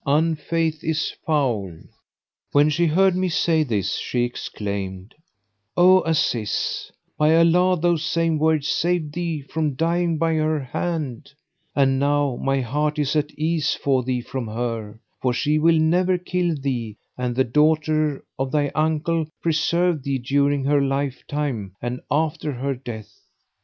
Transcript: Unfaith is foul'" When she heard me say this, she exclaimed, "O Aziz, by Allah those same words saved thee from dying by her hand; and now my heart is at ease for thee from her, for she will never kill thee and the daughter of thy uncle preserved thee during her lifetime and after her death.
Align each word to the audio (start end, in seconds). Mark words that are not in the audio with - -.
Unfaith 0.07 0.83
is 0.83 1.11
foul'" 1.27 1.77
When 2.53 2.71
she 2.71 2.87
heard 2.87 3.15
me 3.15 3.29
say 3.29 3.61
this, 3.61 3.97
she 3.99 4.23
exclaimed, 4.23 5.13
"O 5.77 6.01
Aziz, 6.01 6.91
by 7.19 7.35
Allah 7.37 7.79
those 7.79 8.03
same 8.03 8.39
words 8.39 8.67
saved 8.67 9.13
thee 9.13 9.43
from 9.43 9.75
dying 9.75 10.17
by 10.17 10.33
her 10.33 10.59
hand; 10.59 11.31
and 11.75 11.99
now 11.99 12.35
my 12.41 12.61
heart 12.61 12.97
is 12.97 13.15
at 13.15 13.31
ease 13.37 13.75
for 13.75 14.01
thee 14.01 14.21
from 14.21 14.47
her, 14.47 14.99
for 15.21 15.33
she 15.33 15.59
will 15.59 15.77
never 15.77 16.17
kill 16.17 16.55
thee 16.55 16.97
and 17.15 17.35
the 17.35 17.43
daughter 17.43 18.25
of 18.39 18.51
thy 18.51 18.71
uncle 18.73 19.27
preserved 19.39 20.03
thee 20.03 20.17
during 20.17 20.63
her 20.63 20.81
lifetime 20.81 21.75
and 21.79 22.01
after 22.09 22.51
her 22.53 22.73
death. 22.73 23.19